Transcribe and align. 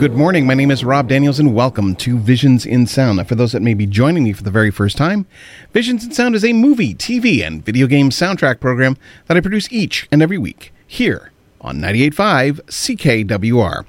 Good 0.00 0.16
morning. 0.16 0.46
My 0.46 0.54
name 0.54 0.70
is 0.70 0.82
Rob 0.82 1.08
Daniels, 1.08 1.38
and 1.38 1.54
welcome 1.54 1.94
to 1.96 2.16
Visions 2.16 2.64
in 2.64 2.86
Sound. 2.86 3.18
Now, 3.18 3.24
for 3.24 3.34
those 3.34 3.52
that 3.52 3.60
may 3.60 3.74
be 3.74 3.84
joining 3.84 4.24
me 4.24 4.32
for 4.32 4.42
the 4.42 4.50
very 4.50 4.70
first 4.70 4.96
time, 4.96 5.26
Visions 5.74 6.06
in 6.06 6.12
Sound 6.12 6.34
is 6.34 6.42
a 6.42 6.54
movie, 6.54 6.94
TV, 6.94 7.46
and 7.46 7.62
video 7.62 7.86
game 7.86 8.08
soundtrack 8.08 8.60
program 8.60 8.96
that 9.26 9.36
I 9.36 9.42
produce 9.42 9.70
each 9.70 10.08
and 10.10 10.22
every 10.22 10.38
week 10.38 10.72
here 10.86 11.32
on 11.60 11.80
98.5 11.80 12.62
CKWR. 12.62 13.84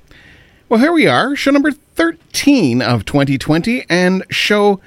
Well, 0.68 0.81
here 0.81 0.92
we 0.92 1.08
are, 1.08 1.34
show 1.34 1.52
number 1.52 1.72
13 1.72 2.81
of 2.81 3.06
2020, 3.06 3.86
and 3.90 4.25
show 4.30 4.81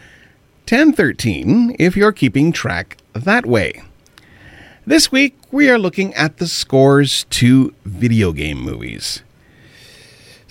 1013 0.69 1.75
if 1.79 1.97
you're 1.97 2.13
keeping 2.13 2.53
track 2.53 2.99
that 3.15 3.47
way. 3.47 3.83
This 4.87 5.11
week, 5.11 5.39
we 5.51 5.71
are 5.71 5.79
looking 5.79 6.13
at 6.17 6.37
the 6.37 6.47
scores 6.47 7.25
to 7.31 7.73
video 7.87 8.33
game 8.33 8.59
movies. 8.59 9.23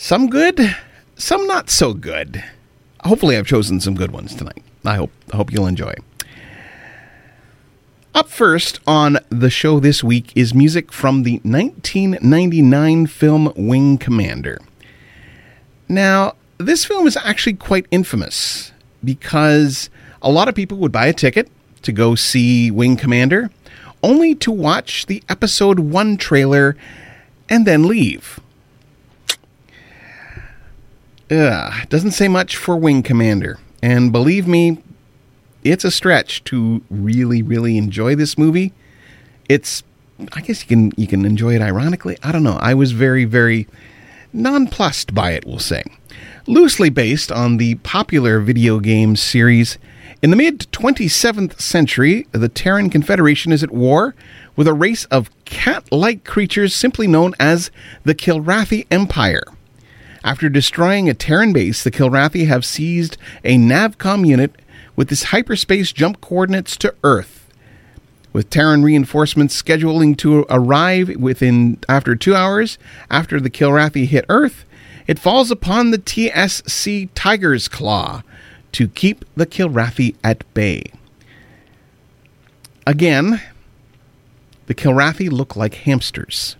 Some 0.03 0.29
good, 0.29 0.75
some 1.15 1.47
not 1.47 1.69
so 1.69 1.93
good. 1.93 2.43
Hopefully, 3.05 3.37
I've 3.37 3.47
chosen 3.47 3.79
some 3.79 3.95
good 3.95 4.11
ones 4.11 4.35
tonight. 4.35 4.61
I 4.83 4.97
hope 4.97 5.11
I 5.31 5.37
hope 5.37 5.49
you'll 5.49 5.65
enjoy. 5.65 5.93
Up 8.13 8.27
first 8.27 8.81
on 8.85 9.17
the 9.29 9.49
show 9.49 9.79
this 9.79 10.03
week 10.03 10.33
is 10.35 10.53
music 10.53 10.91
from 10.91 11.23
the 11.23 11.39
1999 11.43 13.07
film 13.07 13.53
Wing 13.55 13.97
Commander. 13.97 14.59
Now, 15.87 16.35
this 16.57 16.83
film 16.83 17.07
is 17.07 17.15
actually 17.15 17.53
quite 17.53 17.85
infamous 17.89 18.73
because 19.05 19.89
a 20.21 20.29
lot 20.29 20.49
of 20.49 20.53
people 20.53 20.79
would 20.79 20.91
buy 20.91 21.05
a 21.05 21.13
ticket 21.13 21.49
to 21.83 21.93
go 21.93 22.15
see 22.15 22.69
Wing 22.69 22.97
Commander 22.97 23.51
only 24.03 24.35
to 24.35 24.51
watch 24.51 25.05
the 25.05 25.23
episode 25.29 25.79
1 25.79 26.17
trailer 26.17 26.75
and 27.47 27.65
then 27.65 27.87
leave. 27.87 28.41
Ugh, 31.33 31.89
doesn't 31.89 32.11
say 32.11 32.27
much 32.27 32.55
for 32.55 32.75
Wing 32.75 33.01
Commander. 33.01 33.57
And 33.81 34.11
believe 34.11 34.47
me, 34.47 34.77
it's 35.63 35.83
a 35.83 35.89
stretch 35.89 36.43
to 36.45 36.83
really, 36.91 37.41
really 37.41 37.77
enjoy 37.77 38.15
this 38.15 38.37
movie. 38.37 38.71
It's, 39.49 39.83
I 40.33 40.41
guess 40.41 40.61
you 40.61 40.67
can 40.67 40.91
you 40.95 41.07
can 41.07 41.25
enjoy 41.25 41.55
it 41.55 41.61
ironically. 41.61 42.17
I 42.21 42.31
don't 42.31 42.43
know. 42.43 42.57
I 42.61 42.75
was 42.75 42.91
very, 42.91 43.25
very 43.25 43.67
nonplussed 44.31 45.15
by 45.15 45.31
it. 45.31 45.45
We'll 45.45 45.59
say, 45.59 45.83
loosely 46.45 46.89
based 46.89 47.31
on 47.31 47.57
the 47.57 47.75
popular 47.75 48.39
video 48.39 48.79
game 48.79 49.15
series. 49.15 49.79
In 50.21 50.29
the 50.29 50.35
mid 50.35 50.71
27th 50.71 51.59
century, 51.59 52.27
the 52.31 52.47
Terran 52.47 52.89
Confederation 52.89 53.51
is 53.51 53.63
at 53.63 53.71
war 53.71 54.13
with 54.55 54.67
a 54.67 54.73
race 54.73 55.05
of 55.05 55.31
cat 55.45 55.91
like 55.91 56.25
creatures 56.25 56.75
simply 56.75 57.07
known 57.07 57.33
as 57.39 57.71
the 58.03 58.13
Kilrathi 58.13 58.85
Empire. 58.91 59.43
After 60.23 60.47
destroying 60.47 61.09
a 61.09 61.13
Terran 61.13 61.51
base, 61.51 61.83
the 61.83 61.91
Kilrathi 61.91 62.47
have 62.47 62.63
seized 62.63 63.17
a 63.43 63.57
Navcom 63.57 64.25
unit 64.25 64.55
with 64.95 65.11
its 65.11 65.23
hyperspace 65.23 65.91
jump 65.91 66.21
coordinates 66.21 66.77
to 66.77 66.95
Earth. 67.03 67.49
With 68.31 68.49
Terran 68.49 68.83
reinforcements 68.83 69.61
scheduling 69.61 70.17
to 70.19 70.45
arrive 70.49 71.17
within 71.17 71.77
after 71.89 72.15
two 72.15 72.35
hours 72.35 72.77
after 73.11 73.39
the 73.39 73.49
Kilrathi 73.49 74.07
hit 74.07 74.25
Earth, 74.29 74.65
it 75.07 75.19
falls 75.19 75.51
upon 75.51 75.91
the 75.91 75.97
TCS 75.97 77.13
Tiger's 77.13 77.67
Claw 77.67 78.23
to 78.71 78.87
keep 78.87 79.25
the 79.35 79.45
Kilrathi 79.45 80.15
at 80.23 80.51
bay. 80.53 80.83
Again, 82.87 83.41
the 84.67 84.73
Kilrathi 84.73 85.29
look 85.29 85.55
like 85.55 85.75
hamsters, 85.75 86.55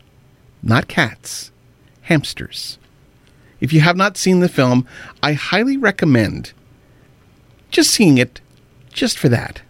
not 0.62 0.88
cats, 0.88 1.52
hamsters. 2.04 2.78
If 3.64 3.72
you 3.72 3.80
have 3.80 3.96
not 3.96 4.18
seen 4.18 4.42
the 4.42 4.50
film, 4.50 4.86
I 5.24 5.32
highly 5.32 5.78
recommend 5.78 6.52
just 7.72 7.92
seeing 7.92 8.18
it 8.18 8.42
just 8.92 9.18
for 9.18 9.30
that. 9.30 9.62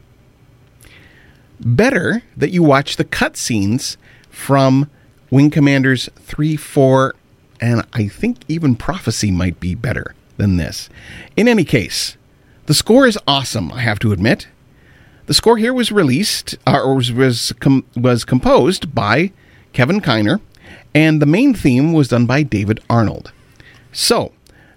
Better 1.59 2.23
that 2.35 2.49
you 2.49 2.63
watch 2.63 2.95
the 2.95 3.05
cutscenes 3.05 3.97
from 4.31 4.89
Wing 5.29 5.51
Commanders 5.51 6.09
3, 6.15 6.55
4, 6.55 7.13
and 7.61 7.85
I 7.93 8.07
think 8.07 8.39
even 8.47 8.75
Prophecy 8.75 9.29
might 9.29 9.59
be 9.59 9.75
better 9.75 10.15
than 10.37 10.57
this. 10.57 10.89
In 11.37 11.47
any 11.47 11.63
case, 11.63 12.17
the 12.65 12.73
score 12.73 13.05
is 13.05 13.19
awesome, 13.27 13.71
I 13.71 13.81
have 13.81 13.99
to 13.99 14.11
admit. 14.11 14.47
The 15.27 15.35
score 15.35 15.57
here 15.57 15.71
was 15.71 15.91
released, 15.91 16.55
uh, 16.65 16.81
or 16.83 16.95
was, 16.95 17.11
was, 17.11 17.53
com- 17.59 17.85
was 17.95 18.25
composed 18.25 18.95
by 18.95 19.31
Kevin 19.71 20.01
Kiner, 20.01 20.41
and 20.95 21.21
the 21.21 21.27
main 21.27 21.53
theme 21.53 21.93
was 21.93 22.07
done 22.07 22.25
by 22.25 22.41
David 22.41 22.79
Arnold. 22.89 23.31
So, 23.93 24.33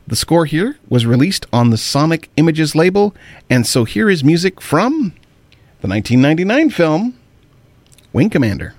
the 0.06 0.15
score 0.15 0.44
here 0.44 0.78
was 0.88 1.04
released 1.04 1.47
on 1.53 1.71
the 1.71 1.77
Sonic 1.77 2.31
Images 2.37 2.77
label, 2.77 3.15
and 3.50 3.66
so 3.66 3.84
here 3.84 4.09
is 4.09 4.22
music 4.22 4.60
from 4.60 5.15
the 5.81 5.88
1999 5.88 6.71
film 6.71 7.19
Wing 8.12 8.31
Commander. 8.31 8.76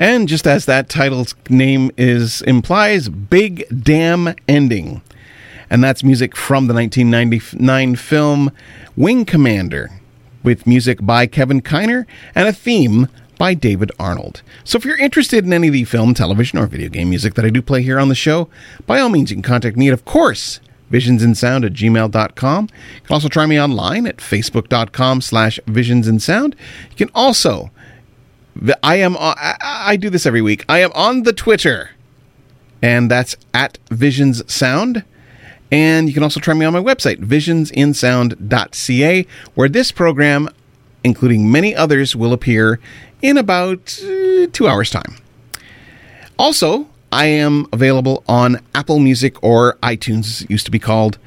And 0.00 0.28
just 0.28 0.46
as 0.46 0.64
that 0.64 0.88
title's 0.88 1.34
name 1.50 1.90
is 1.98 2.40
implies, 2.42 3.10
Big 3.10 3.66
Damn 3.84 4.34
Ending. 4.48 5.02
And 5.68 5.84
that's 5.84 6.02
music 6.02 6.34
from 6.34 6.68
the 6.68 6.74
1999 6.74 7.96
film 7.96 8.50
Wing 8.96 9.26
Commander, 9.26 9.90
with 10.42 10.66
music 10.66 11.00
by 11.02 11.26
Kevin 11.26 11.60
Kiner 11.60 12.06
and 12.34 12.48
a 12.48 12.52
theme 12.52 13.08
by 13.36 13.52
David 13.52 13.92
Arnold. 14.00 14.40
So 14.64 14.78
if 14.78 14.86
you're 14.86 14.98
interested 14.98 15.44
in 15.44 15.52
any 15.52 15.68
of 15.68 15.74
the 15.74 15.84
film, 15.84 16.14
television, 16.14 16.58
or 16.58 16.66
video 16.66 16.88
game 16.88 17.10
music 17.10 17.34
that 17.34 17.44
I 17.44 17.50
do 17.50 17.60
play 17.60 17.82
here 17.82 17.98
on 17.98 18.08
the 18.08 18.14
show, 18.14 18.48
by 18.86 19.00
all 19.00 19.10
means 19.10 19.30
you 19.30 19.36
can 19.36 19.42
contact 19.42 19.76
me 19.76 19.88
at, 19.88 19.92
of 19.92 20.06
course, 20.06 20.60
visionsandsound 20.90 21.66
at 21.66 21.74
gmail.com. 21.74 22.64
You 22.64 23.00
can 23.02 23.14
also 23.14 23.28
try 23.28 23.44
me 23.44 23.60
online 23.60 24.06
at 24.06 24.16
facebook.com 24.16 25.20
slash 25.20 25.60
visionsandsound. 25.66 26.54
You 26.88 26.96
can 26.96 27.10
also, 27.14 27.70
I 28.82 28.96
am, 28.96 29.16
I, 29.18 29.56
I 29.60 29.96
do 29.96 30.10
this 30.10 30.26
every 30.26 30.42
week. 30.42 30.64
I 30.68 30.80
am 30.80 30.90
on 30.94 31.22
the 31.22 31.32
Twitter, 31.32 31.90
and 32.82 33.10
that's 33.10 33.36
at 33.54 33.78
Visions 33.90 34.42
Sound. 34.52 35.04
And 35.72 36.08
you 36.08 36.14
can 36.14 36.22
also 36.22 36.40
try 36.40 36.54
me 36.54 36.66
on 36.66 36.72
my 36.72 36.82
website, 36.82 37.18
visionsinsound.ca, 37.18 39.26
where 39.54 39.68
this 39.68 39.92
program, 39.92 40.48
including 41.04 41.50
many 41.50 41.74
others, 41.74 42.16
will 42.16 42.32
appear 42.32 42.80
in 43.22 43.38
about 43.38 44.00
uh, 44.02 44.46
two 44.52 44.66
hours' 44.66 44.90
time. 44.90 45.16
Also, 46.38 46.88
I 47.12 47.26
am 47.26 47.66
available 47.72 48.24
on 48.28 48.60
Apple 48.74 48.98
Music 48.98 49.42
or 49.42 49.76
iTunes, 49.82 50.48
used 50.50 50.66
to 50.66 50.72
be 50.72 50.78
called, 50.78 51.18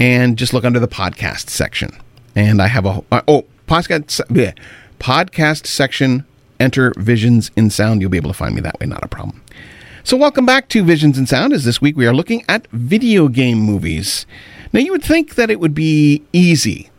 and 0.00 0.36
just 0.36 0.52
look 0.52 0.64
under 0.64 0.80
the 0.80 0.88
podcast 0.88 1.50
section. 1.50 1.90
And 2.34 2.62
I 2.62 2.68
have 2.68 2.86
a 2.86 3.04
uh, 3.12 3.22
oh 3.28 3.44
podcast 3.66 4.26
bleh, 4.28 4.56
podcast 4.98 5.66
section. 5.66 6.24
Enter 6.62 6.94
Visions 6.96 7.50
in 7.56 7.70
Sound. 7.70 8.00
You'll 8.00 8.10
be 8.10 8.16
able 8.16 8.30
to 8.30 8.36
find 8.36 8.54
me 8.54 8.60
that 8.60 8.78
way. 8.78 8.86
Not 8.86 9.02
a 9.02 9.08
problem. 9.08 9.42
So, 10.04 10.16
welcome 10.16 10.46
back 10.46 10.68
to 10.68 10.84
Visions 10.84 11.18
in 11.18 11.26
Sound. 11.26 11.52
As 11.52 11.64
this 11.64 11.80
week 11.80 11.96
we 11.96 12.06
are 12.06 12.14
looking 12.14 12.44
at 12.48 12.68
video 12.68 13.26
game 13.28 13.58
movies. 13.58 14.26
Now, 14.72 14.80
you 14.80 14.92
would 14.92 15.02
think 15.02 15.34
that 15.34 15.50
it 15.50 15.58
would 15.58 15.74
be 15.74 16.22
easy 16.32 16.90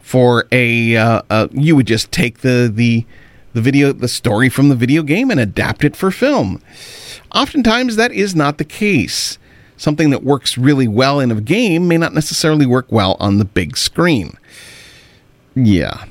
for 0.00 0.46
a 0.52 0.96
uh, 0.96 1.22
uh, 1.28 1.48
you 1.50 1.74
would 1.74 1.86
just 1.86 2.12
take 2.12 2.38
the 2.38 2.70
the 2.72 3.04
the 3.54 3.60
video 3.60 3.92
the 3.92 4.08
story 4.08 4.48
from 4.48 4.68
the 4.68 4.76
video 4.76 5.02
game 5.02 5.30
and 5.30 5.40
adapt 5.40 5.84
it 5.84 5.96
for 5.96 6.10
film. 6.10 6.62
Oftentimes 7.34 7.96
that 7.96 8.12
is 8.12 8.36
not 8.36 8.58
the 8.58 8.64
case. 8.64 9.36
Something 9.76 10.10
that 10.10 10.22
works 10.22 10.56
really 10.56 10.88
well 10.88 11.18
in 11.18 11.30
a 11.30 11.40
game 11.40 11.88
may 11.88 11.98
not 11.98 12.14
necessarily 12.14 12.66
work 12.66 12.90
well 12.90 13.16
on 13.18 13.38
the 13.38 13.44
big 13.44 13.76
screen. 13.76 14.38
Yeah. 15.54 16.04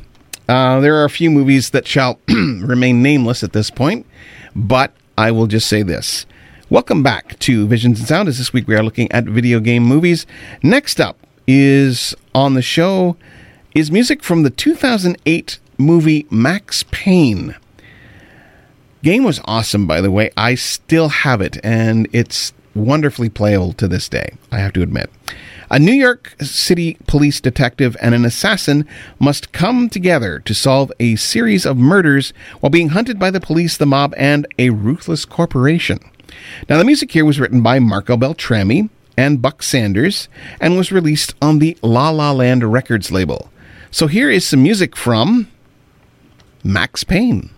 Uh, 0.47 0.79
there 0.79 0.95
are 0.95 1.03
a 1.03 1.10
few 1.10 1.29
movies 1.29 1.71
that 1.71 1.86
shall 1.86 2.19
remain 2.27 3.01
nameless 3.01 3.43
at 3.43 3.51
this 3.51 3.69
point, 3.69 4.05
but 4.55 4.93
I 5.17 5.29
will 5.29 5.47
just 5.47 5.67
say 5.67 5.83
this. 5.83 6.25
Welcome 6.69 7.03
back 7.03 7.38
to 7.39 7.67
Visions 7.67 7.99
in 7.99 8.05
Sound. 8.05 8.29
As 8.29 8.38
this 8.38 8.53
week 8.53 8.65
we 8.65 8.75
are 8.75 8.83
looking 8.83 9.12
at 9.12 9.25
video 9.25 9.60
game 9.60 9.83
movies. 9.83 10.25
Next 10.63 11.01
up 11.01 11.17
is 11.47 12.15
on 12.33 12.53
the 12.53 12.62
show 12.62 13.17
is 13.75 13.91
music 13.91 14.23
from 14.23 14.43
the 14.43 14.49
2008 14.49 15.60
movie 15.77 16.25
Max 16.29 16.83
Payne. 16.91 17.55
Game 19.03 19.25
was 19.25 19.41
awesome, 19.45 19.86
by 19.86 19.99
the 19.99 20.12
way. 20.12 20.31
I 20.38 20.55
still 20.55 21.10
have 21.10 21.41
it, 21.41 21.57
and 21.63 22.07
it's 22.13 22.53
wonderfully 22.73 23.29
playable 23.29 23.73
to 23.73 23.88
this 23.88 24.07
day, 24.07 24.31
I 24.51 24.60
have 24.60 24.73
to 24.73 24.81
admit. 24.81 25.10
A 25.69 25.80
New 25.80 25.91
York 25.91 26.34
City 26.39 26.97
police 27.08 27.41
detective 27.41 27.97
and 28.01 28.15
an 28.15 28.23
assassin 28.23 28.88
must 29.19 29.51
come 29.51 29.89
together 29.89 30.39
to 30.39 30.53
solve 30.53 30.93
a 30.97 31.17
series 31.17 31.65
of 31.65 31.75
murders 31.75 32.32
while 32.62 32.69
being 32.69 32.89
hunted 32.89 33.19
by 33.19 33.32
the 33.32 33.41
police, 33.41 33.75
the 33.75 33.86
mob, 33.86 34.13
and 34.15 34.47
a 34.58 34.69
ruthless 34.69 35.25
corporation. 35.25 35.99
Now, 36.69 36.77
the 36.77 36.86
music 36.86 37.12
here 37.12 37.25
was 37.25 37.38
written 37.38 37.62
by 37.62 37.80
Marco 37.80 38.15
Beltrami 38.15 38.89
and 39.17 39.41
Buck 39.41 39.62
Sanders 39.62 40.30
and 40.62 40.77
was 40.77 40.93
released 40.93 41.36
on 41.41 41.60
the 41.60 41.77
La 41.82 42.12
La 42.12 42.32
Land 42.32 42.63
Records 42.63 43.12
label. 43.12 43.51
So 43.91 44.08
here 44.08 44.30
is 44.30 44.45
some 44.45 44.63
music 44.63 44.95
from 44.95 45.49
Max 46.63 47.03
Payne. 47.03 47.49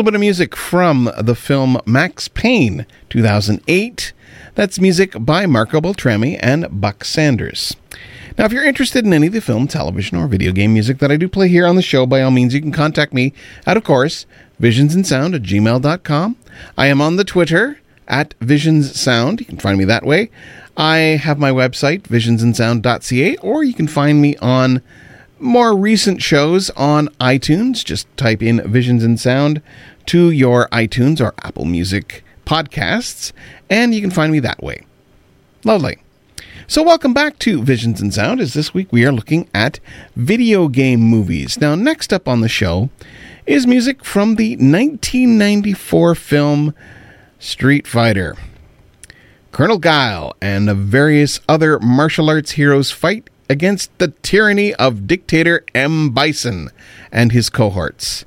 Little 0.00 0.12
bit 0.12 0.16
of 0.16 0.20
music 0.22 0.56
from 0.56 1.10
the 1.18 1.34
film 1.34 1.78
Max 1.84 2.26
Payne, 2.26 2.86
2008. 3.10 4.14
That's 4.54 4.80
music 4.80 5.12
by 5.20 5.44
Marco 5.44 5.78
Beltrami 5.78 6.38
and 6.38 6.80
Buck 6.80 7.04
Sanders. 7.04 7.76
Now, 8.38 8.46
if 8.46 8.52
you're 8.52 8.64
interested 8.64 9.04
in 9.04 9.12
any 9.12 9.26
of 9.26 9.34
the 9.34 9.42
film, 9.42 9.68
television, 9.68 10.16
or 10.16 10.26
video 10.26 10.52
game 10.52 10.72
music 10.72 11.00
that 11.00 11.12
I 11.12 11.18
do 11.18 11.28
play 11.28 11.48
here 11.48 11.66
on 11.66 11.76
the 11.76 11.82
show, 11.82 12.06
by 12.06 12.22
all 12.22 12.30
means, 12.30 12.54
you 12.54 12.62
can 12.62 12.72
contact 12.72 13.12
me 13.12 13.34
at, 13.66 13.76
of 13.76 13.84
course, 13.84 14.24
visionsandsound 14.58 15.34
at 15.34 15.42
gmail.com. 15.42 16.36
I 16.78 16.86
am 16.86 17.02
on 17.02 17.16
the 17.16 17.24
Twitter 17.24 17.78
at 18.08 18.32
visionssound. 18.38 19.40
You 19.40 19.44
can 19.44 19.58
find 19.58 19.76
me 19.76 19.84
that 19.84 20.06
way. 20.06 20.30
I 20.78 20.96
have 20.96 21.38
my 21.38 21.50
website, 21.50 22.04
visionsandsound.ca, 22.04 23.36
or 23.36 23.64
you 23.64 23.74
can 23.74 23.86
find 23.86 24.22
me 24.22 24.34
on 24.38 24.80
more 25.40 25.76
recent 25.76 26.22
shows 26.22 26.70
on 26.70 27.08
iTunes. 27.20 27.84
Just 27.84 28.06
type 28.16 28.42
in 28.42 28.60
Visions 28.70 29.02
in 29.02 29.16
Sound 29.16 29.62
to 30.06 30.30
your 30.30 30.68
iTunes 30.68 31.20
or 31.20 31.34
Apple 31.42 31.64
Music 31.64 32.24
podcasts, 32.44 33.32
and 33.68 33.94
you 33.94 34.00
can 34.00 34.10
find 34.10 34.32
me 34.32 34.40
that 34.40 34.62
way. 34.62 34.84
Lovely. 35.64 35.98
So, 36.66 36.82
welcome 36.82 37.12
back 37.12 37.38
to 37.40 37.62
Visions 37.62 38.00
in 38.00 38.12
Sound. 38.12 38.40
As 38.40 38.54
this 38.54 38.72
week 38.72 38.92
we 38.92 39.04
are 39.04 39.12
looking 39.12 39.48
at 39.54 39.80
video 40.14 40.68
game 40.68 41.00
movies. 41.00 41.60
Now, 41.60 41.74
next 41.74 42.12
up 42.12 42.28
on 42.28 42.40
the 42.40 42.48
show 42.48 42.90
is 43.46 43.66
music 43.66 44.04
from 44.04 44.36
the 44.36 44.50
1994 44.56 46.14
film 46.14 46.74
Street 47.38 47.86
Fighter. 47.86 48.36
Colonel 49.52 49.78
Guile 49.78 50.36
and 50.40 50.70
various 50.70 51.40
other 51.48 51.80
martial 51.80 52.30
arts 52.30 52.52
heroes 52.52 52.90
fight 52.92 53.28
against 53.50 53.90
the 53.98 54.08
tyranny 54.22 54.72
of 54.76 55.08
dictator 55.08 55.64
M. 55.74 56.10
Bison 56.10 56.70
and 57.10 57.32
his 57.32 57.50
cohorts. 57.50 58.24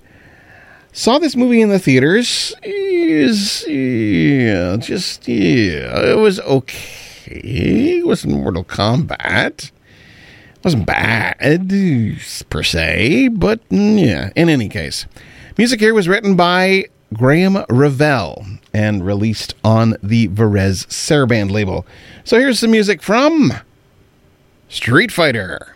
Saw 0.92 1.18
this 1.18 1.36
movie 1.36 1.62
in 1.62 1.70
the 1.70 1.80
theaters. 1.80 2.54
Is 2.62 3.66
yeah, 3.68 4.76
just 4.78 5.28
yeah, 5.28 6.12
it 6.12 6.18
was 6.18 6.40
okay. 6.42 7.24
It 7.26 8.06
wasn't 8.06 8.34
Mortal 8.34 8.66
Kombat. 8.66 9.72
It 9.72 10.64
wasn't 10.64 10.86
bad 10.86 11.70
per 12.50 12.64
se, 12.64 13.30
but 13.30 13.68
mm, 13.70 14.06
yeah. 14.06 14.30
In 14.36 14.50
any 14.50 14.68
case, 14.70 15.06
music 15.58 15.80
here 15.80 15.94
was 15.94 16.10
written 16.10 16.36
by 16.36 16.86
Graeme 17.14 17.64
Revell 17.70 18.46
and 18.74 19.06
released 19.06 19.56
on 19.64 19.96
the 20.04 20.28
Varèse 20.28 20.86
Sarabande 20.88 21.52
label. 21.52 21.86
So 22.26 22.38
here's 22.38 22.60
some 22.60 22.72
music 22.72 23.02
from 23.02 23.54
Street 24.74 25.12
Fighter. 25.12 25.76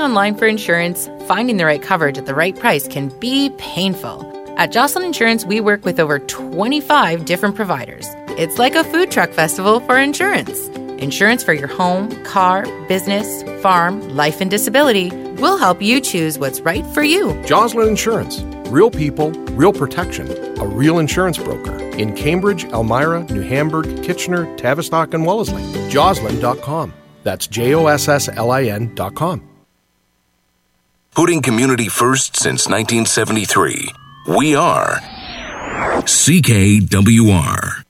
Shopping 0.00 0.12
online 0.12 0.34
for 0.34 0.46
insurance, 0.46 1.10
finding 1.26 1.58
the 1.58 1.66
right 1.66 1.82
coverage 1.82 2.16
at 2.16 2.24
the 2.24 2.34
right 2.34 2.58
price 2.58 2.88
can 2.88 3.10
be 3.18 3.50
painful. 3.58 4.24
At 4.56 4.72
Josslin 4.72 5.04
Insurance, 5.04 5.44
we 5.44 5.60
work 5.60 5.84
with 5.84 6.00
over 6.00 6.18
25 6.18 7.26
different 7.26 7.54
providers. 7.54 8.06
It's 8.38 8.58
like 8.58 8.74
a 8.74 8.82
food 8.82 9.10
truck 9.10 9.30
festival 9.32 9.78
for 9.80 9.98
insurance. 9.98 10.68
Insurance 11.04 11.44
for 11.44 11.52
your 11.52 11.68
home, 11.68 12.08
car, 12.24 12.64
business, 12.88 13.42
farm, 13.60 14.16
life, 14.16 14.40
and 14.40 14.50
disability. 14.50 15.10
We'll 15.34 15.58
help 15.58 15.82
you 15.82 16.00
choose 16.00 16.38
what's 16.38 16.62
right 16.62 16.86
for 16.94 17.02
you. 17.02 17.34
Josslin 17.44 17.88
Insurance. 17.88 18.40
Real 18.70 18.90
people, 18.90 19.32
real 19.52 19.74
protection. 19.74 20.30
A 20.60 20.66
real 20.66 20.98
insurance 20.98 21.36
broker. 21.36 21.78
In 21.98 22.16
Cambridge, 22.16 22.64
Elmira, 22.72 23.24
New 23.24 23.42
Hamburg, 23.42 24.02
Kitchener, 24.02 24.46
Tavistock, 24.56 25.12
and 25.12 25.26
Wellesley. 25.26 25.62
Josslin.com. 25.90 26.94
That's 27.22 27.46
J 27.46 27.74
O 27.74 27.86
S 27.86 28.08
S 28.08 28.30
L 28.30 28.50
I 28.50 28.62
N.com. 28.62 29.49
Putting 31.14 31.42
community 31.42 31.88
first 31.88 32.36
since 32.36 32.68
1973. 32.68 33.88
We 34.28 34.54
are 34.54 35.00
CKWR. 36.06 37.89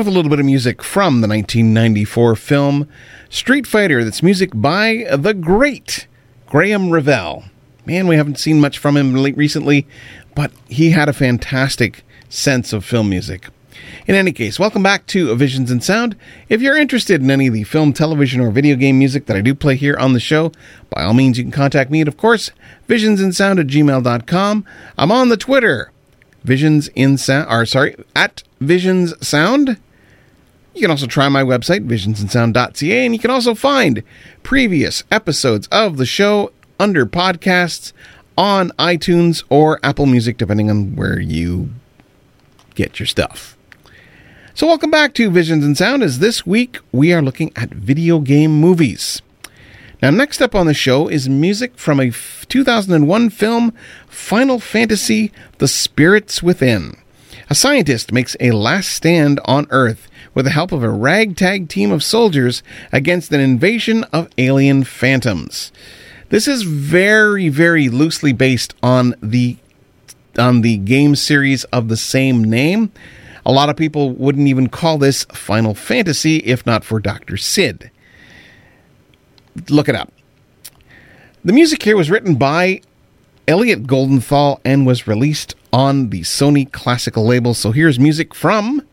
With 0.00 0.06
a 0.06 0.12
little 0.12 0.30
bit 0.30 0.40
of 0.40 0.46
music 0.46 0.82
from 0.82 1.20
the 1.20 1.28
1994 1.28 2.34
film 2.34 2.88
Street 3.28 3.66
Fighter. 3.66 4.02
That's 4.02 4.22
music 4.22 4.48
by 4.54 5.04
the 5.14 5.34
great 5.34 6.06
Graeme 6.46 6.88
Revell. 6.88 7.44
Man, 7.84 8.06
we 8.06 8.16
haven't 8.16 8.38
seen 8.38 8.62
much 8.62 8.78
from 8.78 8.96
him 8.96 9.12
recently, 9.12 9.86
but 10.34 10.52
he 10.70 10.92
had 10.92 11.10
a 11.10 11.12
fantastic 11.12 12.02
sense 12.30 12.72
of 12.72 12.82
film 12.82 13.10
music. 13.10 13.48
In 14.06 14.14
any 14.14 14.32
case, 14.32 14.58
welcome 14.58 14.82
back 14.82 15.06
to 15.08 15.36
Visions 15.36 15.70
in 15.70 15.82
Sound. 15.82 16.16
If 16.48 16.62
you're 16.62 16.78
interested 16.78 17.20
in 17.20 17.30
any 17.30 17.48
of 17.48 17.52
the 17.52 17.64
film, 17.64 17.92
television, 17.92 18.40
or 18.40 18.50
video 18.50 18.76
game 18.76 18.98
music 18.98 19.26
that 19.26 19.36
I 19.36 19.42
do 19.42 19.54
play 19.54 19.76
here 19.76 19.98
on 19.98 20.14
the 20.14 20.18
show, 20.18 20.50
by 20.88 21.02
all 21.02 21.12
means, 21.12 21.36
you 21.36 21.44
can 21.44 21.52
contact 21.52 21.90
me 21.90 22.00
at, 22.00 22.08
of 22.08 22.16
course, 22.16 22.52
visionsinsound 22.88 23.60
at 23.60 23.66
gmail.com. 23.66 24.64
I'm 24.96 25.12
on 25.12 25.28
the 25.28 25.36
Twitter, 25.36 25.92
Visions 26.42 26.88
in 26.94 27.18
Sound, 27.18 27.52
or 27.52 27.66
sorry, 27.66 28.02
at 28.16 28.42
Visions 28.60 29.12
Sound. 29.20 29.76
You 30.74 30.82
can 30.82 30.90
also 30.90 31.06
try 31.06 31.28
my 31.28 31.42
website, 31.42 31.86
visionsinsound.ca, 31.86 33.04
and 33.04 33.14
you 33.14 33.18
can 33.18 33.30
also 33.30 33.54
find 33.54 34.02
previous 34.42 35.02
episodes 35.10 35.66
of 35.72 35.96
the 35.96 36.06
show 36.06 36.52
under 36.78 37.04
podcasts 37.06 37.92
on 38.38 38.70
iTunes 38.78 39.42
or 39.48 39.80
Apple 39.82 40.06
Music, 40.06 40.36
depending 40.36 40.70
on 40.70 40.94
where 40.94 41.18
you 41.18 41.70
get 42.74 43.00
your 43.00 43.06
stuff. 43.06 43.56
So, 44.54 44.66
welcome 44.66 44.90
back 44.90 45.14
to 45.14 45.30
Visions 45.30 45.64
in 45.64 45.74
Sound. 45.74 46.02
As 46.02 46.20
this 46.20 46.46
week 46.46 46.78
we 46.92 47.12
are 47.12 47.22
looking 47.22 47.52
at 47.56 47.70
video 47.70 48.20
game 48.20 48.52
movies. 48.52 49.22
Now, 50.00 50.10
next 50.10 50.40
up 50.40 50.54
on 50.54 50.66
the 50.66 50.74
show 50.74 51.08
is 51.08 51.28
music 51.28 51.76
from 51.76 52.00
a 52.00 52.10
2001 52.10 53.30
film, 53.30 53.74
Final 54.08 54.58
Fantasy 54.60 55.32
The 55.58 55.68
Spirits 55.68 56.42
Within. 56.42 56.96
A 57.50 57.54
scientist 57.56 58.12
makes 58.12 58.36
a 58.38 58.52
last 58.52 58.90
stand 58.90 59.40
on 59.44 59.66
Earth 59.70 60.06
with 60.34 60.44
the 60.44 60.52
help 60.52 60.70
of 60.70 60.84
a 60.84 60.88
ragtag 60.88 61.68
team 61.68 61.90
of 61.90 62.04
soldiers 62.04 62.62
against 62.92 63.32
an 63.32 63.40
invasion 63.40 64.04
of 64.12 64.28
alien 64.38 64.84
phantoms. 64.84 65.72
This 66.28 66.46
is 66.46 66.62
very, 66.62 67.48
very 67.48 67.88
loosely 67.88 68.32
based 68.32 68.76
on 68.84 69.16
the 69.20 69.56
on 70.38 70.60
the 70.60 70.76
game 70.76 71.16
series 71.16 71.64
of 71.64 71.88
the 71.88 71.96
same 71.96 72.44
name. 72.44 72.92
A 73.44 73.50
lot 73.50 73.68
of 73.68 73.76
people 73.76 74.12
wouldn't 74.12 74.46
even 74.46 74.68
call 74.68 74.96
this 74.96 75.24
Final 75.24 75.74
Fantasy 75.74 76.36
if 76.36 76.64
not 76.64 76.84
for 76.84 77.00
Dr. 77.00 77.36
Sid. 77.36 77.90
Look 79.68 79.88
it 79.88 79.96
up. 79.96 80.12
The 81.44 81.52
music 81.52 81.82
here 81.82 81.96
was 81.96 82.12
written 82.12 82.36
by 82.36 82.82
Elliot 83.48 83.88
Goldenthal 83.88 84.60
and 84.64 84.86
was 84.86 85.08
released 85.08 85.56
on 85.72 86.10
the 86.10 86.22
Sony 86.22 86.70
Classical 86.70 87.24
label. 87.24 87.54
So 87.54 87.72
here's 87.72 87.98
music 87.98 88.34
from 88.34 88.86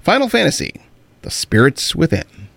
Final 0.00 0.28
Fantasy 0.28 0.80
The 1.22 1.30
Spirits 1.30 1.94
Within. 1.94 2.48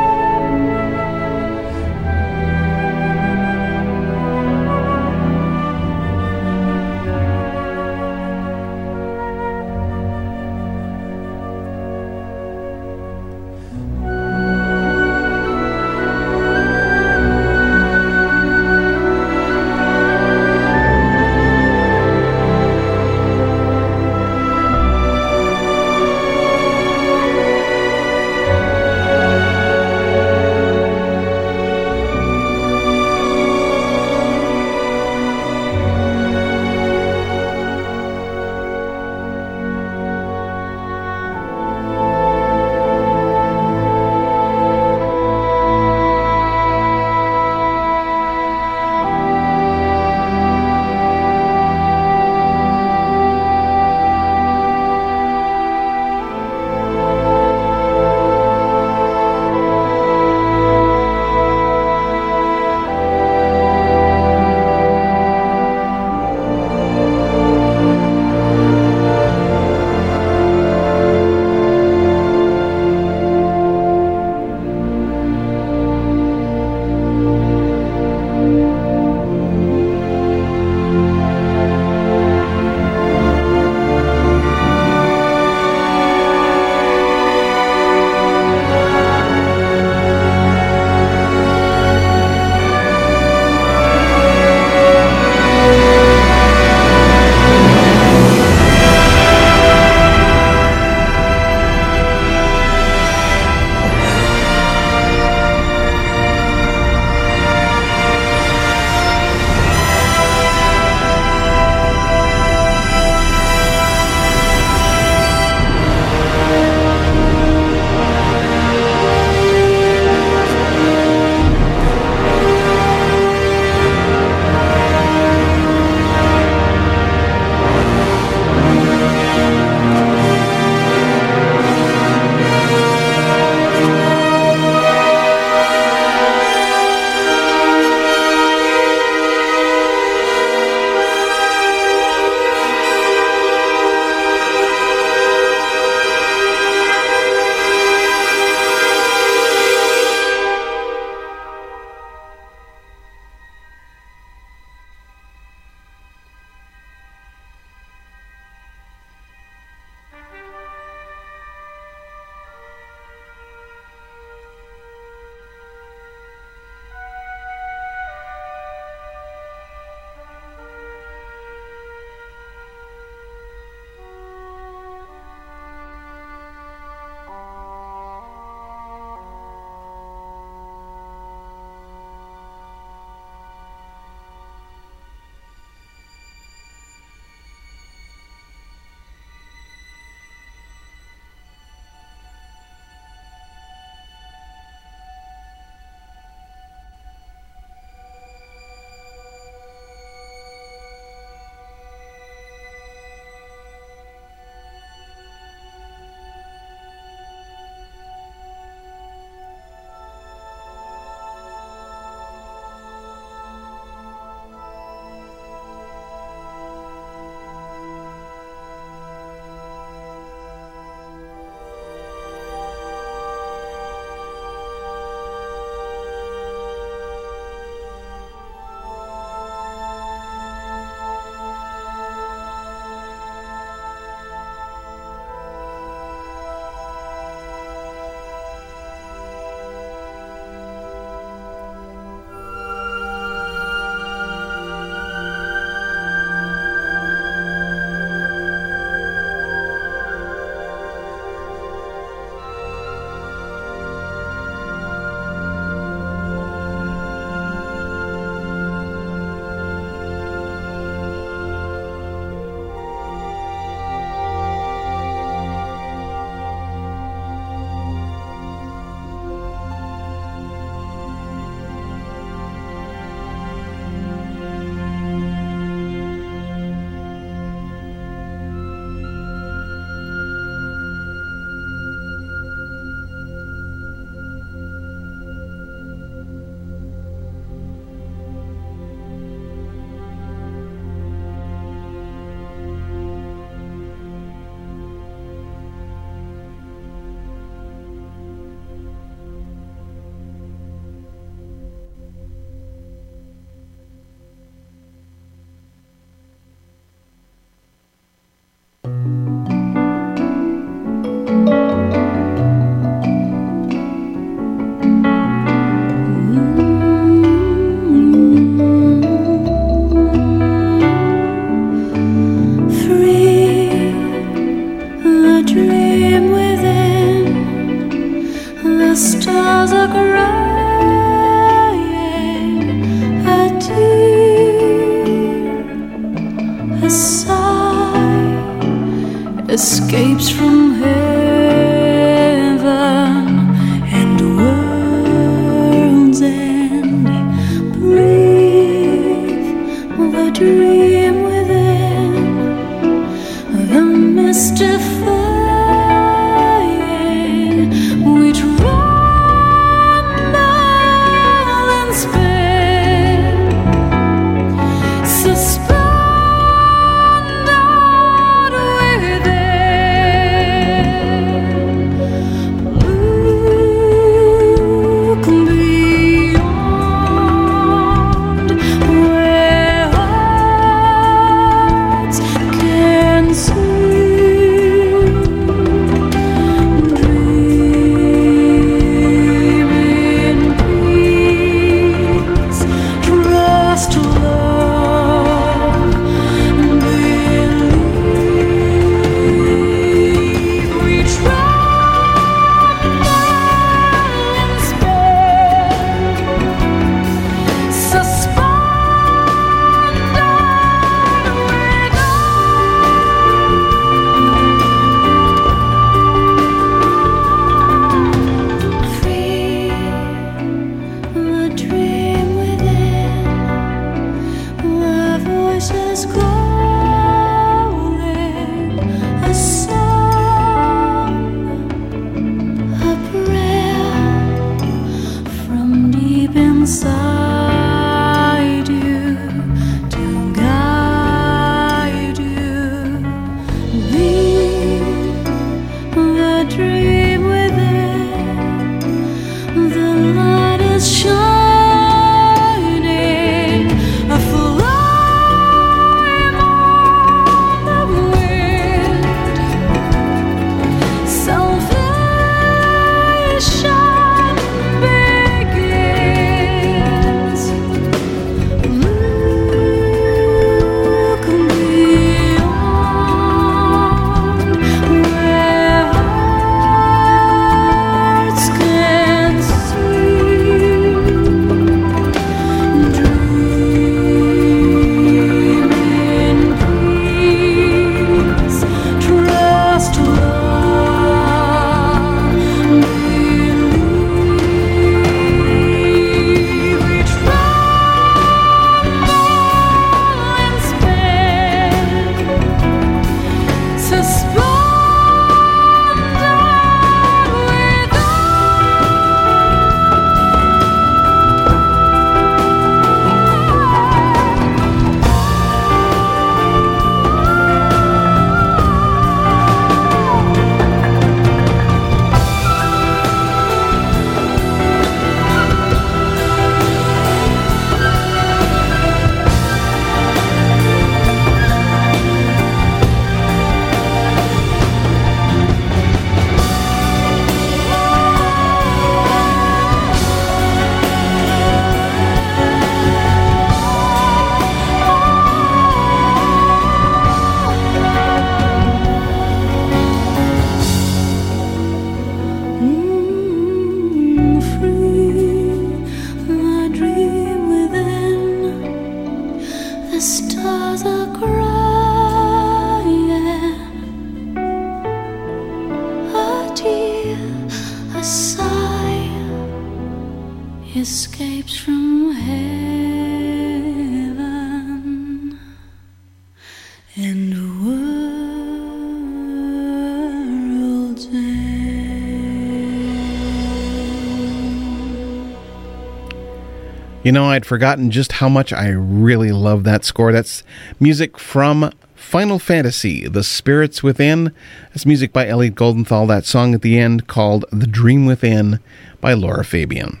Know, 587.14 587.26
I'd 587.26 587.46
forgotten 587.46 587.92
just 587.92 588.10
how 588.14 588.28
much 588.28 588.52
I 588.52 588.70
really 588.70 589.30
love 589.30 589.62
that 589.62 589.84
score. 589.84 590.10
That's 590.10 590.42
music 590.80 591.16
from 591.16 591.70
Final 591.94 592.40
Fantasy, 592.40 593.06
The 593.06 593.22
Spirits 593.22 593.84
Within. 593.84 594.32
That's 594.70 594.84
music 594.84 595.12
by 595.12 595.28
Elliot 595.28 595.54
Goldenthal. 595.54 596.08
That 596.08 596.24
song 596.24 596.54
at 596.54 596.62
the 596.62 596.76
end 596.76 597.06
called 597.06 597.44
The 597.52 597.68
Dream 597.68 598.04
Within 598.04 598.58
by 599.00 599.12
Lara 599.14 599.44
Fabian. 599.44 600.00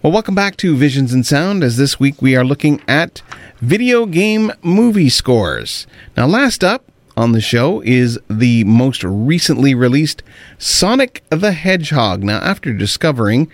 Well, 0.00 0.14
welcome 0.14 0.34
back 0.34 0.56
to 0.56 0.74
Visions 0.74 1.12
in 1.12 1.24
Sound, 1.24 1.62
as 1.62 1.76
this 1.76 2.00
week 2.00 2.22
we 2.22 2.34
are 2.34 2.44
looking 2.44 2.80
at 2.88 3.20
video 3.58 4.06
game 4.06 4.50
movie 4.62 5.10
scores. 5.10 5.86
Now, 6.16 6.26
last 6.26 6.64
up 6.64 6.90
on 7.18 7.32
the 7.32 7.42
show 7.42 7.82
is 7.82 8.18
the 8.30 8.64
most 8.64 9.04
recently 9.04 9.74
released 9.74 10.22
Sonic 10.56 11.22
the 11.28 11.52
Hedgehog. 11.52 12.22
Now, 12.22 12.38
after 12.38 12.72
discovering, 12.72 13.50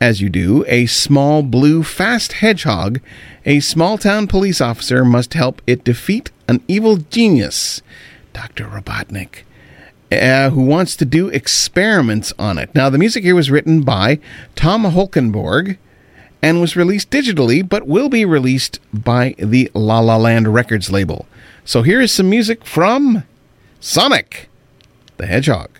as 0.00 0.20
you 0.20 0.28
do, 0.28 0.64
a 0.68 0.86
small 0.86 1.42
blue 1.42 1.82
fast 1.82 2.32
hedgehog, 2.34 3.00
a 3.44 3.60
small 3.60 3.98
town 3.98 4.26
police 4.26 4.60
officer 4.60 5.04
must 5.04 5.34
help 5.34 5.60
it 5.66 5.84
defeat 5.84 6.30
an 6.46 6.62
evil 6.68 6.96
genius, 6.96 7.82
Dr. 8.32 8.66
Robotnik 8.66 9.44
uh, 10.10 10.50
who 10.50 10.62
wants 10.62 10.96
to 10.96 11.04
do 11.04 11.28
experiments 11.28 12.32
on 12.38 12.58
it. 12.58 12.74
Now, 12.74 12.90
the 12.90 12.98
music 12.98 13.24
here 13.24 13.34
was 13.34 13.50
written 13.50 13.82
by 13.82 14.18
Tom 14.54 14.84
Holkenborg 14.84 15.76
and 16.40 16.60
was 16.60 16.76
released 16.76 17.10
digitally, 17.10 17.66
but 17.68 17.86
will 17.86 18.08
be 18.08 18.24
released 18.24 18.80
by 18.92 19.34
the 19.38 19.70
La 19.74 20.00
La 20.00 20.16
Land 20.16 20.52
Records 20.52 20.90
label. 20.90 21.26
So 21.64 21.82
here 21.82 22.00
is 22.00 22.12
some 22.12 22.30
music 22.30 22.64
from 22.64 23.24
Sonic 23.80 24.48
the 25.16 25.26
Hedgehog. 25.26 25.77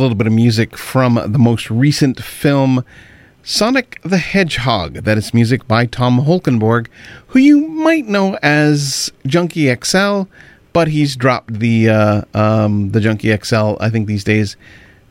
Little 0.00 0.16
bit 0.16 0.26
of 0.26 0.32
music 0.32 0.76
from 0.76 1.14
the 1.14 1.38
most 1.38 1.70
recent 1.70 2.22
film 2.22 2.84
Sonic 3.42 4.00
the 4.02 4.18
Hedgehog. 4.18 4.94
That 4.94 5.18
is 5.18 5.34
music 5.34 5.66
by 5.66 5.86
Tom 5.86 6.20
Holkenborg, 6.20 6.88
who 7.28 7.38
you 7.38 7.66
might 7.68 8.06
know 8.06 8.38
as 8.42 9.12
Junkie 9.26 9.74
XL, 9.74 10.22
but 10.72 10.88
he's 10.88 11.16
dropped 11.16 11.58
the 11.58 11.88
uh, 11.88 12.22
um, 12.34 12.90
the 12.90 13.00
Junkie 13.00 13.36
XL, 13.36 13.74
I 13.80 13.90
think, 13.90 14.06
these 14.06 14.24
days, 14.24 14.56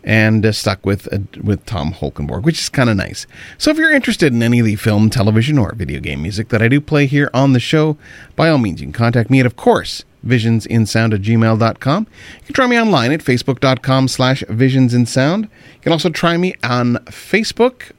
and 0.03 0.45
uh, 0.45 0.51
stuck 0.51 0.85
with 0.85 1.11
uh, 1.13 1.19
with 1.43 1.65
Tom 1.65 1.93
Holkenborg, 1.93 2.43
which 2.43 2.59
is 2.59 2.69
kind 2.69 2.89
of 2.89 2.97
nice. 2.97 3.26
So 3.57 3.71
if 3.71 3.77
you're 3.77 3.91
interested 3.91 4.34
in 4.34 4.43
any 4.43 4.59
of 4.59 4.65
the 4.65 4.76
film, 4.76 5.09
television, 5.09 5.57
or 5.57 5.73
video 5.73 5.99
game 5.99 6.21
music 6.21 6.49
that 6.49 6.61
I 6.61 6.67
do 6.67 6.81
play 6.81 7.05
here 7.05 7.30
on 7.34 7.53
the 7.53 7.59
show, 7.59 7.97
by 8.35 8.49
all 8.49 8.57
means, 8.57 8.81
you 8.81 8.88
can 8.88 8.93
contact 8.93 9.30
me 9.30 9.39
at, 9.39 9.45
of 9.45 9.55
course, 9.55 10.03
visionsinsound 10.26 11.13
at 11.13 11.21
gmail.com. 11.21 12.07
You 12.39 12.45
can 12.45 12.55
try 12.55 12.67
me 12.67 12.80
online 12.80 13.11
at 13.11 13.21
facebook.com 13.21 14.07
slash 14.07 14.43
visionsinsound. 14.43 15.43
You 15.43 15.81
can 15.81 15.91
also 15.91 16.09
try 16.09 16.38
me 16.38 16.55
on 16.63 16.95
Facebook, 17.05 17.91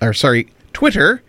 or 0.00 0.12
sorry, 0.12 0.48
Twitter 0.72 1.22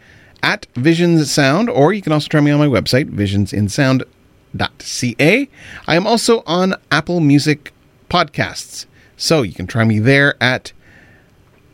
at 0.43 0.68
Visions 0.76 1.31
Sound, 1.31 1.69
or 1.69 1.93
you 1.93 2.02
can 2.02 2.11
also 2.11 2.27
try 2.27 2.41
me 2.41 2.52
on 2.52 2.60
my 2.60 2.68
website, 2.68 3.10
visionsinsound.ca. 3.10 5.49
I 5.88 5.95
am 5.95 6.06
also 6.06 6.43
on 6.45 6.76
Apple 6.91 7.19
Music 7.19 7.73
Podcasts, 8.10 8.85
so 9.17 9.41
you 9.41 9.53
can 9.53 9.67
try 9.67 9.83
me 9.83 9.99
there 9.99 10.35
at, 10.41 10.71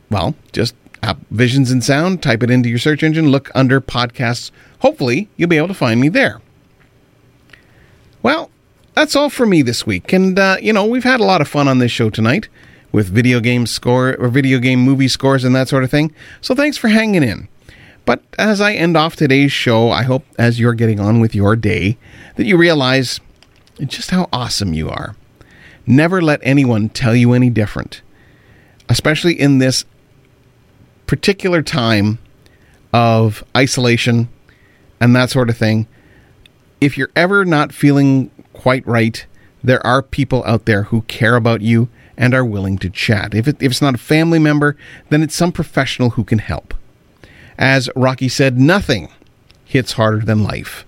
well, 0.09 0.35
just 0.51 0.75
App- 1.03 1.25
Visions 1.31 1.71
in 1.71 1.81
Sound, 1.81 2.21
type 2.21 2.43
it 2.43 2.49
into 2.51 2.69
your 2.69 2.79
search 2.79 3.03
engine, 3.03 3.29
look 3.29 3.49
under 3.55 3.81
podcasts. 3.81 4.51
Hopefully, 4.79 5.29
you'll 5.37 5.49
be 5.49 5.57
able 5.57 5.67
to 5.67 5.73
find 5.73 5.99
me 5.99 6.09
there. 6.09 6.41
Well, 8.21 8.51
that's 8.93 9.15
all 9.15 9.29
for 9.29 9.45
me 9.45 9.61
this 9.61 9.85
week. 9.85 10.13
And, 10.13 10.37
uh, 10.37 10.57
you 10.61 10.73
know, 10.73 10.85
we've 10.85 11.03
had 11.03 11.19
a 11.19 11.25
lot 11.25 11.41
of 11.41 11.47
fun 11.47 11.67
on 11.67 11.79
this 11.79 11.91
show 11.91 12.09
tonight 12.09 12.49
with 12.91 13.09
video 13.09 13.39
game 13.39 13.65
score 13.65 14.15
or 14.19 14.27
video 14.27 14.59
game 14.59 14.79
movie 14.79 15.07
scores 15.07 15.43
and 15.43 15.55
that 15.55 15.69
sort 15.69 15.83
of 15.83 15.89
thing. 15.89 16.13
So 16.41 16.53
thanks 16.53 16.77
for 16.77 16.89
hanging 16.89 17.23
in. 17.23 17.47
But 18.05 18.23
as 18.37 18.59
I 18.59 18.73
end 18.73 18.97
off 18.97 19.15
today's 19.15 19.51
show, 19.51 19.89
I 19.89 20.03
hope 20.03 20.25
as 20.37 20.59
you're 20.59 20.73
getting 20.73 20.99
on 20.99 21.19
with 21.19 21.33
your 21.33 21.55
day 21.55 21.97
that 22.35 22.45
you 22.45 22.57
realize 22.57 23.19
just 23.79 24.11
how 24.11 24.27
awesome 24.33 24.73
you 24.73 24.89
are. 24.89 25.15
Never 25.91 26.21
let 26.21 26.39
anyone 26.41 26.87
tell 26.87 27.13
you 27.13 27.33
any 27.33 27.49
different, 27.49 28.01
especially 28.87 29.37
in 29.37 29.57
this 29.57 29.83
particular 31.05 31.61
time 31.61 32.17
of 32.93 33.43
isolation 33.57 34.29
and 35.01 35.13
that 35.13 35.31
sort 35.31 35.49
of 35.49 35.57
thing. 35.57 35.87
If 36.79 36.97
you're 36.97 37.11
ever 37.13 37.43
not 37.43 37.73
feeling 37.73 38.31
quite 38.53 38.87
right, 38.87 39.25
there 39.61 39.85
are 39.85 40.01
people 40.01 40.45
out 40.45 40.63
there 40.63 40.83
who 40.83 41.01
care 41.09 41.35
about 41.35 41.59
you 41.59 41.89
and 42.15 42.33
are 42.33 42.45
willing 42.45 42.77
to 42.77 42.89
chat. 42.89 43.35
If, 43.35 43.49
it, 43.49 43.61
if 43.61 43.73
it's 43.73 43.81
not 43.81 43.95
a 43.95 43.97
family 43.97 44.39
member, 44.39 44.77
then 45.09 45.21
it's 45.21 45.35
some 45.35 45.51
professional 45.51 46.11
who 46.11 46.23
can 46.23 46.39
help. 46.39 46.73
As 47.57 47.89
Rocky 47.97 48.29
said, 48.29 48.57
nothing 48.57 49.09
hits 49.65 49.91
harder 49.91 50.21
than 50.23 50.41
life. 50.41 50.85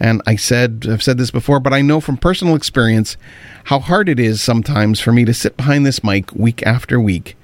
And 0.00 0.22
I 0.26 0.36
said, 0.36 0.86
I've 0.88 1.02
said 1.02 1.18
this 1.18 1.30
before, 1.30 1.60
but 1.60 1.74
I 1.74 1.82
know 1.82 2.00
from 2.00 2.16
personal 2.16 2.56
experience 2.56 3.18
how 3.64 3.80
hard 3.80 4.08
it 4.08 4.18
is 4.18 4.40
sometimes 4.40 4.98
for 4.98 5.12
me 5.12 5.26
to 5.26 5.34
sit 5.34 5.58
behind 5.58 5.84
this 5.84 6.02
mic 6.02 6.32
week 6.32 6.66
after 6.66 6.98
week 6.98 7.36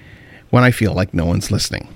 when 0.48 0.64
I 0.64 0.70
feel 0.70 0.94
like 0.94 1.12
no 1.12 1.26
one's 1.26 1.50
listening. 1.50 1.88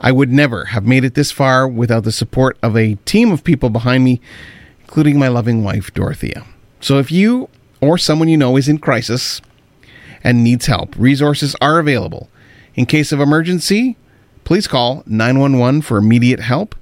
I 0.00 0.12
would 0.12 0.30
never 0.30 0.66
have 0.66 0.86
made 0.86 1.02
it 1.02 1.14
this 1.14 1.32
far 1.32 1.66
without 1.66 2.04
the 2.04 2.12
support 2.12 2.56
of 2.62 2.76
a 2.76 2.94
team 3.04 3.32
of 3.32 3.42
people 3.42 3.68
behind 3.68 4.04
me, 4.04 4.20
including 4.82 5.18
my 5.18 5.26
loving 5.26 5.64
wife, 5.64 5.92
Dorothea. 5.92 6.46
So 6.80 6.98
if 6.98 7.10
you 7.10 7.48
or 7.80 7.98
someone 7.98 8.28
you 8.28 8.36
know 8.36 8.56
is 8.56 8.68
in 8.68 8.78
crisis 8.78 9.40
and 10.22 10.44
needs 10.44 10.66
help, 10.66 10.94
resources 10.96 11.56
are 11.60 11.80
available. 11.80 12.28
In 12.76 12.86
case 12.86 13.10
of 13.10 13.18
emergency, 13.18 13.96
please 14.44 14.68
call 14.68 15.02
911 15.06 15.82
for 15.82 15.98
immediate 15.98 16.40
help. 16.40 16.76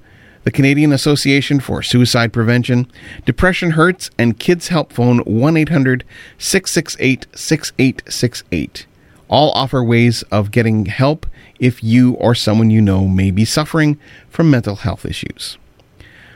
The 0.47 0.51
Canadian 0.51 0.93
Association 0.93 1.59
for 1.59 1.83
Suicide 1.83 2.31
Prevention, 2.31 2.89
Depression 3.25 3.71
Hurts, 3.71 4.09
and 4.17 4.39
Kids 4.39 4.69
Help 4.69 4.93
Phone 4.93 5.17
1 5.25 5.57
800 5.57 6.05
668 6.37 7.27
6868 7.35 8.85
all 9.27 9.51
offer 9.51 9.83
ways 9.83 10.21
of 10.31 10.51
getting 10.51 10.85
help 10.85 11.25
if 11.59 11.83
you 11.83 12.13
or 12.13 12.33
someone 12.33 12.69
you 12.69 12.79
know 12.81 13.09
may 13.09 13.29
be 13.29 13.43
suffering 13.43 13.99
from 14.29 14.49
mental 14.49 14.77
health 14.77 15.05
issues. 15.05 15.57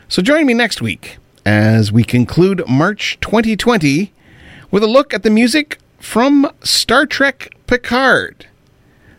So 0.10 0.22
join 0.22 0.46
me 0.46 0.56
next 0.56 0.82
week 0.82 1.18
as 1.46 1.94
we 1.94 2.04
conclude 2.04 2.68
March 2.68 3.18
2020 3.22 4.12
with 4.72 4.84
a 4.84 4.88
look 4.88 5.14
at 5.14 5.24
the 5.24 5.30
music 5.30 5.78
from 6.00 6.52
Star 6.66 7.06
Trek 7.06 7.56
Picard. 7.66 8.48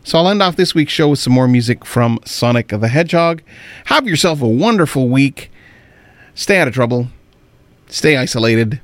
So 0.05 0.19
I'll 0.19 0.29
end 0.29 0.43
off 0.43 0.57
this 0.57 0.75
week's 0.75 0.93
show 0.93 1.09
with 1.09 1.21
some 1.21 1.33
more 1.33 1.47
music 1.47 1.85
from 1.85 2.19
Sonic 2.25 2.69
the 2.69 2.89
Hedgehog. 2.89 3.43
Have 3.87 4.09
yourself 4.09 4.43
a 4.43 4.49
wonderful 4.49 5.09
week. 5.09 5.51
Stay 6.35 6.59
out 6.59 6.67
of 6.67 6.75
trouble. 6.75 7.09
Stay 7.87 8.17
isolated. 8.17 8.81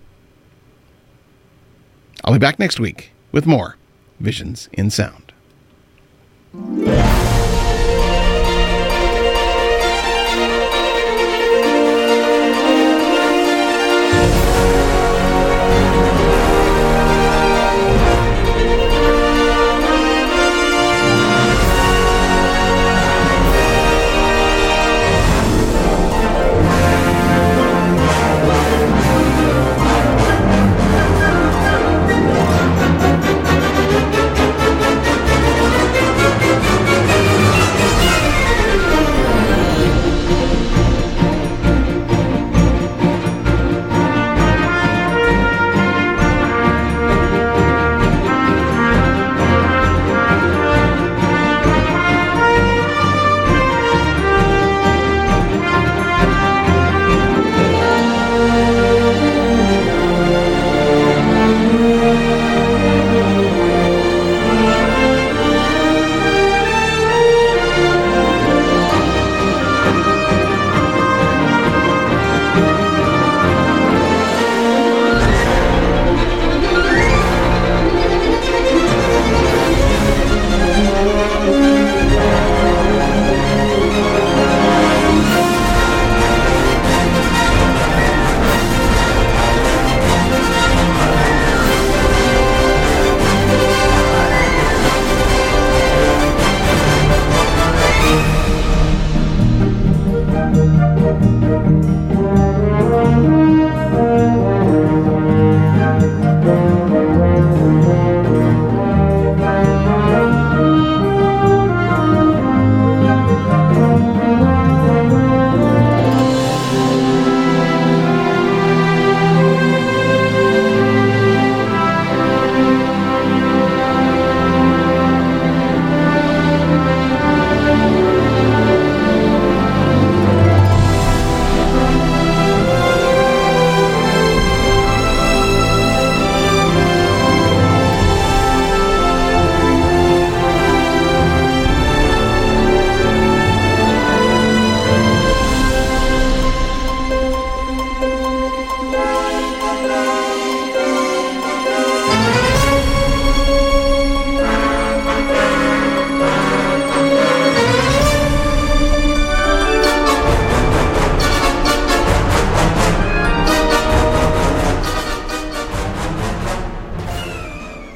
I'll 2.25 2.35
be 2.35 2.39
back 2.39 2.59
next 2.59 2.79
week 2.79 3.13
with 3.33 3.47
more 3.47 3.77
Visions 4.21 4.69
in 4.73 4.91
Sound. 4.91 5.33